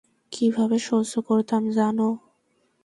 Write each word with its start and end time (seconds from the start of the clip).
কীভাবে 0.31 0.77
সহ্য 0.87 1.13
করতাম 1.27 1.63
জানো? 1.77 2.07